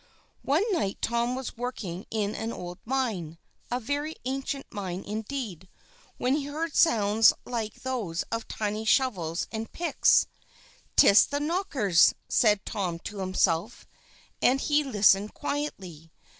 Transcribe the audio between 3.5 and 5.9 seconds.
a very ancient mine indeed